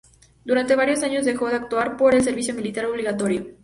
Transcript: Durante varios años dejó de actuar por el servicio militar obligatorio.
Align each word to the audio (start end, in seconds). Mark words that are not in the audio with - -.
Durante 0.43 0.75
varios 0.75 1.03
años 1.03 1.25
dejó 1.25 1.49
de 1.49 1.57
actuar 1.57 1.95
por 1.95 2.15
el 2.15 2.23
servicio 2.23 2.55
militar 2.55 2.87
obligatorio. 2.87 3.45